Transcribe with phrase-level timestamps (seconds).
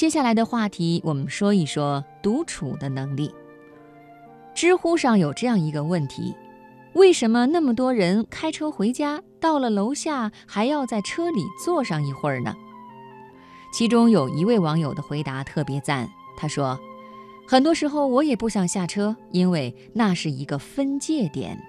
[0.00, 3.30] 接下来的话题，我们说一说独处的能力。
[4.54, 6.34] 知乎上有这样一个问题：
[6.94, 12.54] 为什么那么多人开车回家，到了楼下还要在车里坐上一会儿呢？
[13.74, 16.80] 其中有一位网友的回答特别赞，他说
[17.46, 21.62] ：“很多时候我也不想下车，因为那是一个分界点。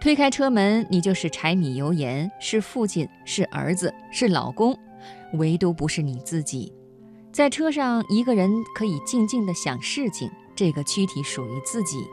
[0.00, 4.76] 推开车门，你就是柴米油盐，是父亲，是儿子，是老公，
[5.34, 6.72] 唯独不是你自己。
[7.40, 12.06] 在车上，一个人可以静静地想事情，这个躯体属于自己。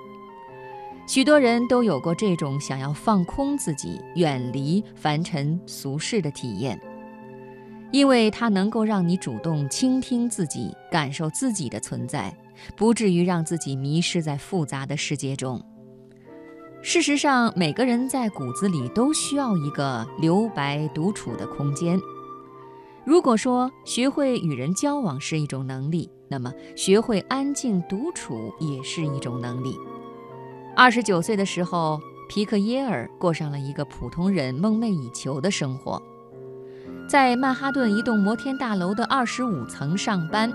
[1.05, 6.79] 许多人都有过这种想要放空自己、远离凡尘俗世的体验。”
[7.91, 12.33] 因为它能够让你主动倾听自己，感受自己的存在，
[12.77, 15.61] 不至于让自己迷失在复杂的世界中。
[16.81, 21.99] 事实上，每个人在骨子里都需要一个留白独处的空间。
[23.07, 29.77] 如果说学会与人交往是一种能力，那么学会安静独处也是一种能力。
[30.75, 36.03] 二十九岁的时候，皮克耶尔过上了一个普通人梦寐以求的生活。
[37.07, 40.51] 在曼哈顿一栋摩天大楼的二十五层上班，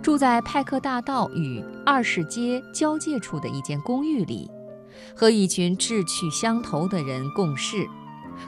[0.00, 4.48] 住在派克大道与二世街交界处的一间公寓里，
[5.16, 7.84] 和一群志趣相投的人共事。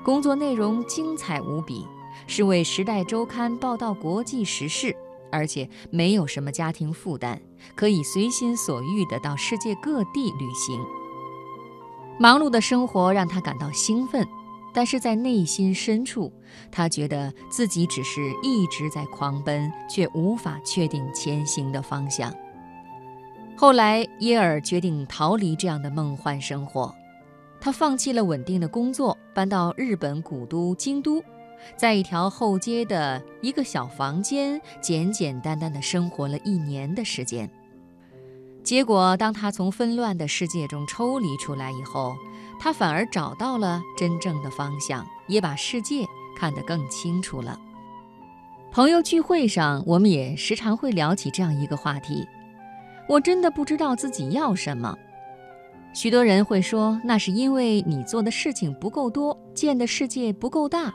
[0.04, 1.84] 工作内容精彩无比，
[2.26, 4.94] 是为《时代周刊》报道国际时事，
[5.30, 7.40] 而且没有什么家庭负担，
[7.74, 10.80] 可以随心所欲地到世界各地旅行。
[12.18, 14.26] 忙碌的生活让他感到兴奋。
[14.76, 16.32] 但是在内心深处，
[16.72, 22.34] 他觉得自己只是一直在狂奔，却无法确定前行的方向。
[23.56, 26.92] 后来，耶尔决定逃离这样的梦幻生活，
[27.60, 31.22] 他放弃了稳定的工作，搬到日本古都京都，
[31.76, 37.50] 在一条后街的一个小房间，简简单单的生活了一年的时间。
[38.62, 42.14] 结果，当他从纷乱的世界中抽离出来以后，
[42.58, 47.60] 他反而找到了真正的方向，也把世界看得更清楚了。
[48.72, 52.26] 朋友聚会上，我们也时常会聊起这样一个话题：
[53.08, 54.96] 我真的不知道自己要什么。
[55.94, 60.92] 许多人会说，那是因为你做的事情不够多，见的世界不够大，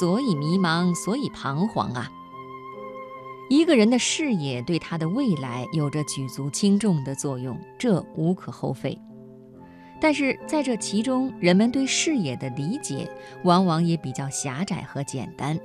[0.00, 2.10] 所以迷茫，所以彷徨啊。
[3.50, 8.98] 一个人的视野对他的未来有着举足轻重的作用，这无可厚非。
[10.00, 13.10] 但是在这其中，人们对视野的理解
[13.44, 15.60] 往往也比较狭窄和简单。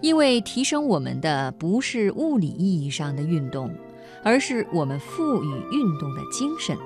[0.00, 3.72] 因为提升我们的不是物理意义上的运动，
[4.24, 6.76] 而是我们赋予运动的精神。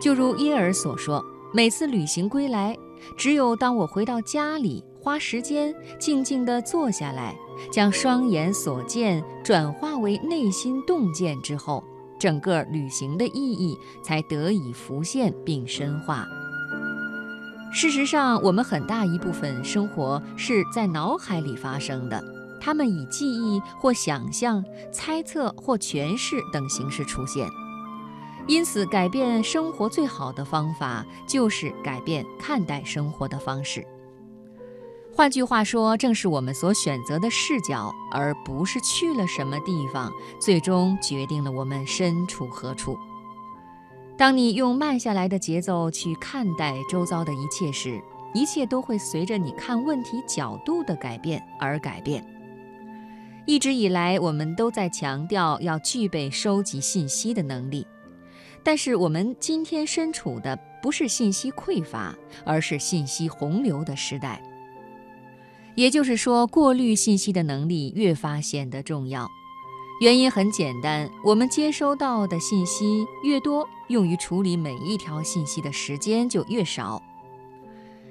[0.00, 2.76] 就如耶尔所说：“每次旅行归来，
[3.16, 7.36] 只有当我回到家里，花时间静静地坐下来，
[7.70, 11.84] 将双眼所见转化为内心洞见之后。”
[12.18, 13.74] 整个旅行的意义
[14.04, 16.26] 才得以浮现并深化。
[17.72, 22.22] 事实上，我们很大一部分生活是在脑海里发生的，
[22.60, 24.62] 它们以记忆或想象、
[24.92, 27.48] 猜测或诠释等形式出现。
[28.46, 33.86] 因此，改变生活最好的方法就是改变看待生活的方式。
[35.14, 42.96] 换句话说，正是我们所选择的视角，而不是去了什么地方，最终决定了我们身处何处。
[44.16, 48.00] 当你用慢下来的节奏去看待周遭的一切时，
[48.32, 52.24] 一切都会随着你看问题角度的改变而改变。
[53.46, 57.86] 一直以来，我们都在强调要具备收集信息的能力，
[58.62, 64.42] 但是我们今天身处的不是信息匮乏，而是信息洪流的时代。
[65.76, 69.26] 也就是说，过滤信息的能力越发显得重要。
[70.02, 77.02] 原因很简单，我们接收到的信息越多，用于处理每一条信息的时间就越少。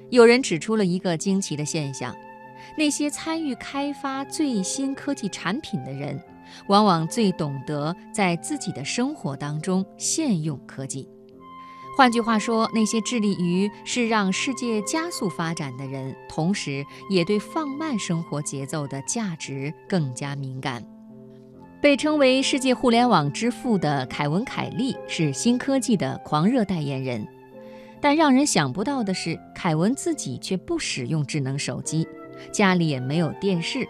[0.10, 2.16] 有人指出了一个惊奇的现象：
[2.78, 6.20] 那些参与开发最新科技产品的人，
[6.68, 11.08] 往往最懂得在自己的生活当中现用科技。
[11.98, 20.82] 换句话说，那些致力于是让世界加速发展的人，同时也对放慢生活节奏的价值更加敏感。
[21.82, 27.28] 被称为世界互联网之父的凯文·凯利是新科技的狂热代言人，
[28.00, 32.08] 但让人想不到的是，凯文自己却不使用智能手机，
[32.52, 33.86] 家里也没有电视。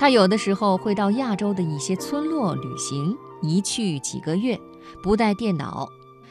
[0.00, 4.58] 他有的时候会到亚洲的一些村落旅行，一去几个月，
[5.02, 5.86] 不带电脑。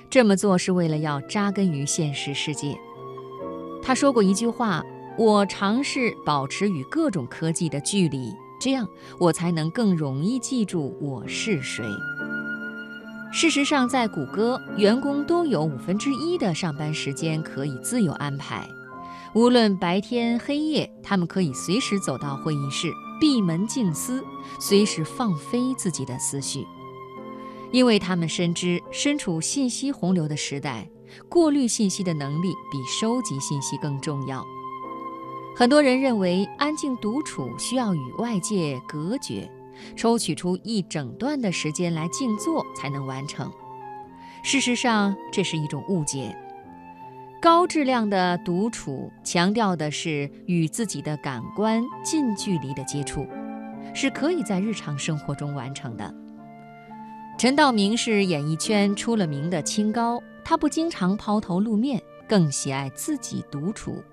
[0.10, 2.76] 这么做是为了要扎根于现实世界。
[3.80, 4.84] 他说过一句话
[5.20, 8.88] ：“我尝试保持与各种科技的距离，这样
[9.20, 11.86] 我才能更容易记住我是谁。
[13.32, 18.68] 事实上，在谷歌，员工都有五分之一的上班时间可以自由安排，
[19.36, 24.24] 无论白天黑夜，他们可以随时走到会议室，闭门静思，
[24.60, 26.66] 随时放飞自己的思绪，
[27.72, 30.90] 因为他们深知，身处信息洪流的时代，
[31.28, 34.46] 过滤信息的能力比收集信息更重要。
[35.56, 39.52] 很多人认为，安静独处需要与外界隔绝。
[39.96, 43.50] 抽取出一整段的时间来静坐才能完成。
[44.44, 46.38] 事实上，这是一种误解。
[47.42, 53.26] 高质量的独处强调的是与自己的感官近距离的接触，
[53.94, 56.14] 是可以在日常生活中完成的。
[57.38, 64.04] 陈道明是演艺圈出了名的清高，他不经常抛头露面，更喜爱自己独处。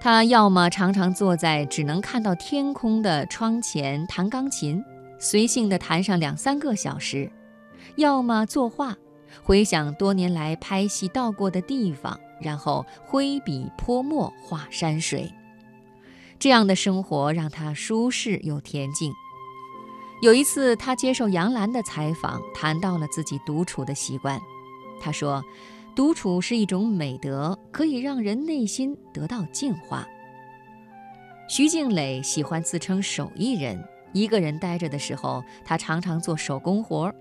[0.00, 4.82] 他要么常常坐在只能看到天空的窗前弹钢琴。
[5.18, 7.30] 随性地弹上两三个小时，
[7.96, 8.96] 要么作画，
[9.42, 15.32] 回想多年来拍戏到过的地方，然后挥笔泼墨画山水。
[16.38, 19.12] 这样的生活让他舒适又恬静。
[20.22, 24.40] 有一次，他接受杨澜的采访，谈到了自己独处的习惯。
[25.00, 25.42] 他说
[25.94, 30.06] ：“独处是一种美德，可以让人内心得到净化。”
[31.48, 33.82] 徐静蕾喜欢自称手艺人。
[34.12, 37.14] 一个人待着的时候，他常常做手工活儿。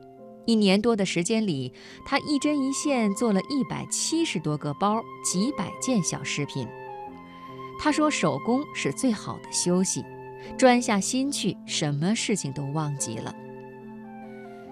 [0.45, 1.71] 一年多的时间里，
[2.05, 6.67] 他一针一线做了一百七十多个包，几百件小饰品。
[7.79, 10.03] 他说：“手工是最好的休息，
[10.57, 13.33] 专下心去，什么事情都忘记了。”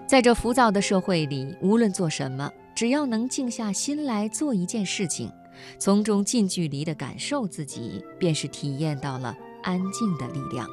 [0.06, 5.30] 在这浮躁的社会里，无论做什么，只要能静下心来做一件事情，
[5.78, 10.66] 从中近距离地感受自己，便是体验到了安静的力量。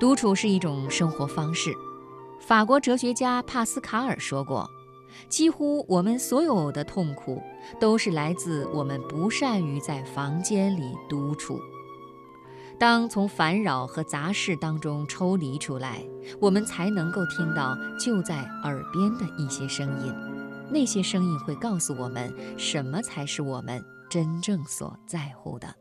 [0.00, 1.74] 独处是一种生活方式。
[2.46, 4.68] 法国哲学家帕斯卡尔说过
[5.30, 7.42] ：“几乎我们所有的痛苦，
[7.80, 11.58] 都是来自我们不善于在房间里独处。
[12.78, 16.04] 当从烦扰和杂事当中抽离出来，
[16.38, 20.14] 我们才能够听到就在耳边的一些声音。
[20.68, 25.74] 那些声音会告诉我们，什么才是我们真正所在乎的。”